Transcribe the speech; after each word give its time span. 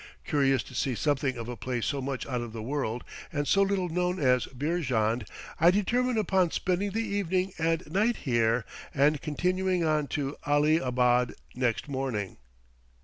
Curious 0.25 0.63
to 0.63 0.73
see 0.73 0.95
something 0.95 1.37
of 1.37 1.47
a 1.47 1.55
place 1.55 1.85
so 1.85 2.01
much 2.01 2.25
out 2.25 2.41
of 2.41 2.53
the 2.53 2.63
world, 2.63 3.03
and 3.31 3.47
so 3.47 3.61
little 3.61 3.87
known 3.87 4.17
as 4.17 4.47
Beerjand, 4.47 5.27
I 5.59 5.69
determine 5.69 6.17
upon 6.17 6.49
spending 6.49 6.89
the 6.89 7.03
evening 7.07 7.53
and 7.59 7.83
night 7.85 8.17
here, 8.25 8.65
and 8.95 9.21
continuing 9.21 9.83
on 9.83 10.07
to 10.07 10.37
Ali 10.43 10.77
abad 10.77 11.35
next 11.53 11.87
morning. 11.87 12.37